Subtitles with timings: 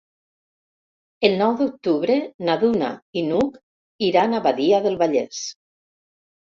[1.29, 2.17] El nou d'octubre
[2.49, 2.91] na Duna
[3.23, 3.63] i n'Hug
[4.13, 5.49] iran a Badia del Vallès.